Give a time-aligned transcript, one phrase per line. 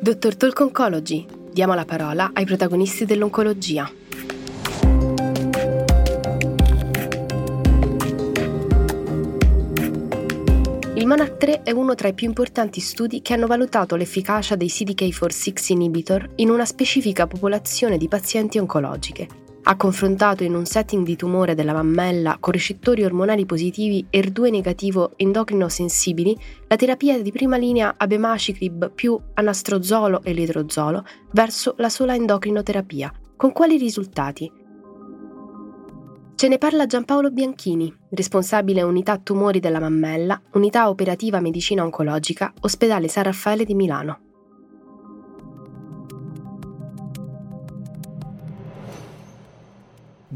[0.00, 3.90] Dottor Talk Oncology, diamo la parola ai protagonisti dell'oncologia.
[10.94, 14.68] Il Monarch 3 è uno tra i più importanti studi che hanno valutato l'efficacia dei
[14.68, 19.47] CDK4-6 inhibitor in una specifica popolazione di pazienti oncologiche.
[19.70, 25.12] Ha confrontato in un setting di tumore della mammella con recettori ormonali positivi ER2 negativo
[25.16, 26.34] endocrino sensibili
[26.68, 33.12] la terapia di prima linea abemaciclib più anastrozolo e letrozolo verso la sola endocrinoterapia.
[33.36, 34.50] Con quali risultati?
[36.34, 43.08] Ce ne parla Giampaolo Bianchini, responsabile unità tumori della mammella, unità operativa medicina oncologica, ospedale
[43.08, 44.27] San Raffaele di Milano.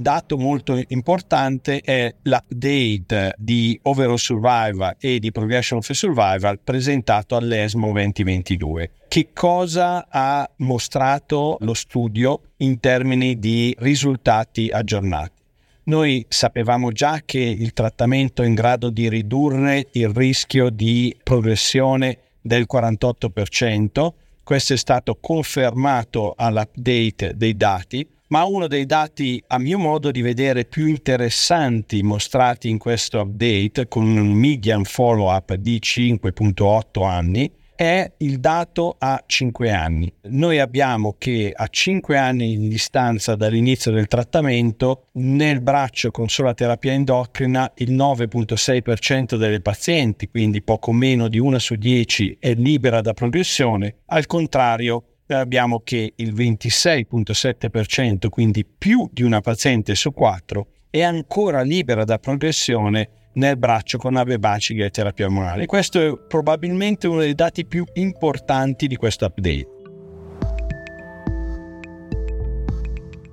[0.03, 7.93] Dato molto importante è l'update di overall survival e di progression of survival presentato all'ESMO
[7.93, 8.91] 2022.
[9.09, 15.41] Che cosa ha mostrato lo studio in termini di risultati aggiornati?
[15.85, 22.19] Noi sapevamo già che il trattamento è in grado di ridurre il rischio di progressione
[22.41, 24.09] del 48%,
[24.45, 30.23] questo è stato confermato all'update dei dati, ma uno dei dati a mio modo di
[30.23, 38.11] vedere più interessanti mostrati in questo update con un median follow-up di 5.8 anni è
[38.19, 40.11] il dato a 5 anni.
[40.29, 46.55] Noi abbiamo che a 5 anni di distanza dall'inizio del trattamento, nel braccio con sola
[46.55, 53.03] terapia endocrina, il 9.6% delle pazienti, quindi poco meno di una su 10, è libera
[53.03, 53.97] da progressione.
[54.07, 61.63] Al contrario, abbiamo che il 26.7%, quindi più di una paziente su 4, è ancora
[61.63, 65.67] libera da progressione nel braccio con abebaciche e terapia ormonale.
[65.67, 69.81] Questo è probabilmente uno dei dati più importanti di questo update.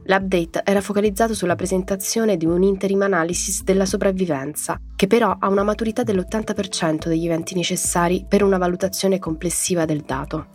[0.10, 5.62] L'update era focalizzato sulla presentazione di un interim analysis della sopravvivenza, che però ha una
[5.62, 10.48] maturità dell'80% degli eventi necessari per una valutazione complessiva del dato.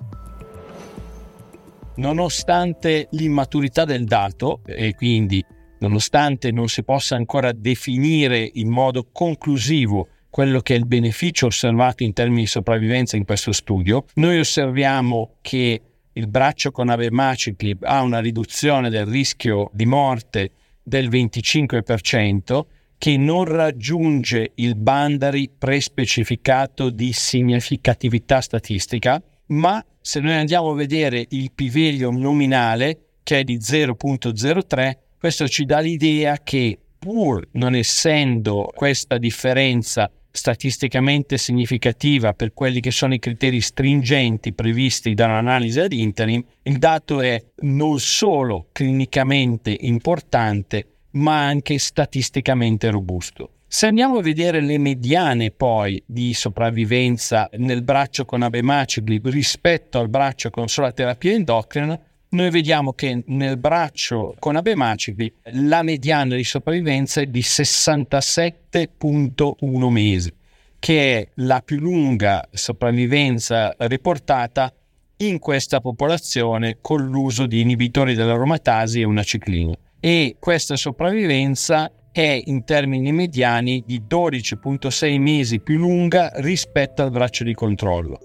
[1.96, 5.44] Nonostante l'immaturità del dato e quindi
[5.78, 12.02] nonostante non si possa ancora definire in modo conclusivo quello che è il beneficio osservato
[12.02, 15.80] in termini di sopravvivenza in questo studio, noi osserviamo che
[16.12, 20.50] il braccio con abemaciclib ha una riduzione del rischio di morte
[20.82, 22.62] del 25%,
[22.98, 31.24] che non raggiunge il boundary prespecificato di significatività statistica, ma se noi andiamo a vedere
[31.30, 38.70] il p-value nominale, che è di 0.03, questo ci dà l'idea che pur non essendo
[38.74, 46.44] questa differenza statisticamente significativa per quelli che sono i criteri stringenti previsti dall'analisi ad interim,
[46.64, 53.52] il dato è non solo clinicamente importante, ma anche statisticamente robusto.
[53.74, 60.08] Se andiamo a vedere le mediane poi di sopravvivenza nel braccio con abemaciclib rispetto al
[60.08, 61.98] braccio con sola terapia endocrina,
[62.28, 70.32] noi vediamo che nel braccio con abemacicli la mediana di sopravvivenza è di 67.1 mesi,
[70.78, 74.72] che è la più lunga sopravvivenza riportata
[75.16, 79.74] in questa popolazione con l'uso di inibitori dell'aromatasi e una ciclina.
[79.98, 87.42] E questa sopravvivenza è in termini mediani di 12.6 mesi più lunga rispetto al braccio
[87.42, 88.18] di controllo.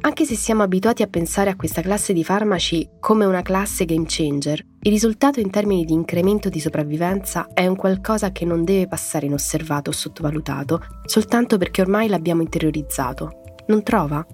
[0.00, 4.06] Anche se siamo abituati a pensare a questa classe di farmaci come una classe game
[4.08, 8.88] changer, il risultato in termini di incremento di sopravvivenza è un qualcosa che non deve
[8.88, 13.42] passare inosservato o sottovalutato, soltanto perché ormai l'abbiamo interiorizzato.
[13.68, 14.26] Non trova?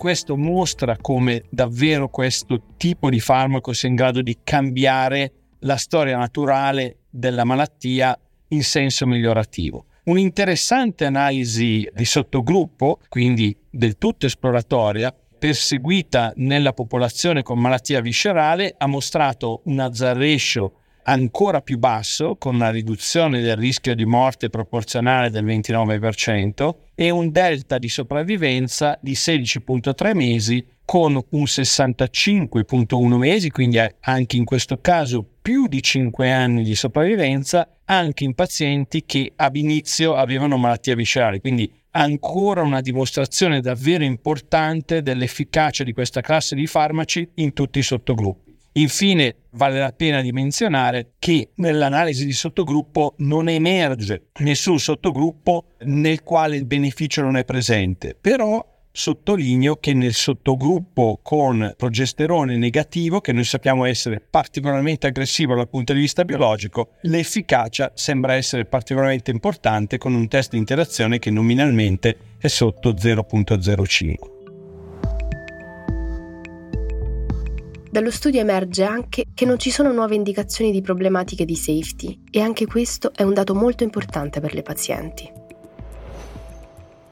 [0.00, 6.16] Questo mostra come davvero questo tipo di farmaco sia in grado di cambiare la storia
[6.16, 8.18] naturale della malattia
[8.48, 9.84] in senso migliorativo.
[10.04, 18.86] Un'interessante analisi di sottogruppo, quindi del tutto esploratoria, perseguita nella popolazione con malattia viscerale, ha
[18.86, 25.30] mostrato un hazard ratio ancora più basso, con una riduzione del rischio di morte proporzionale
[25.30, 33.78] del 29% e un delta di sopravvivenza di 16.3 mesi con un 65.1 mesi, quindi
[34.00, 39.54] anche in questo caso più di 5 anni di sopravvivenza, anche in pazienti che ab
[39.54, 41.40] inizio avevano malattia viscerale.
[41.40, 47.82] Quindi ancora una dimostrazione davvero importante dell'efficacia di questa classe di farmaci in tutti i
[47.82, 48.49] sottogruppi.
[48.74, 56.22] Infine, vale la pena di menzionare che nell'analisi di sottogruppo non emerge nessun sottogruppo nel
[56.22, 63.32] quale il beneficio non è presente, però sottolineo che nel sottogruppo con progesterone negativo, che
[63.32, 69.98] noi sappiamo essere particolarmente aggressivo dal punto di vista biologico, l'efficacia sembra essere particolarmente importante
[69.98, 74.39] con un test di interazione che nominalmente è sotto 0.05.
[77.90, 82.40] Dallo studio emerge anche che non ci sono nuove indicazioni di problematiche di safety e
[82.40, 85.28] anche questo è un dato molto importante per le pazienti.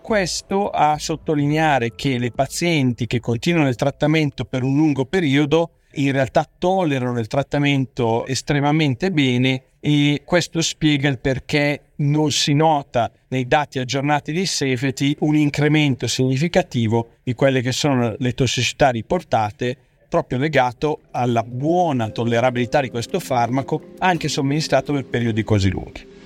[0.00, 6.12] Questo a sottolineare che le pazienti che continuano il trattamento per un lungo periodo in
[6.12, 13.48] realtà tollerano il trattamento estremamente bene e questo spiega il perché non si nota nei
[13.48, 20.38] dati aggiornati di safety un incremento significativo di quelle che sono le tossicità riportate proprio
[20.38, 26.16] legato alla buona tollerabilità di questo farmaco anche somministrato per periodi così lunghi.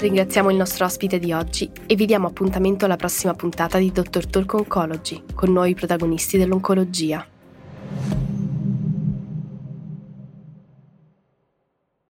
[0.00, 4.26] Ringraziamo il nostro ospite di oggi e vi diamo appuntamento alla prossima puntata di Dr.
[4.26, 7.26] Talk Oncology con nuovi protagonisti dell'oncologia.